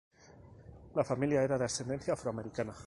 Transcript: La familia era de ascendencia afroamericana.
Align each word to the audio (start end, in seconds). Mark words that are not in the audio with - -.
La 0.95 1.03
familia 1.03 1.43
era 1.43 1.59
de 1.59 1.63
ascendencia 1.65 2.13
afroamericana. 2.13 2.73